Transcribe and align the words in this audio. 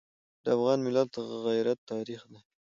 د 0.43 0.45
افغان 0.55 0.79
ملت 0.85 1.11
غیرت 1.45 1.79
تاریخي 1.91 2.27
دی. 2.31 2.39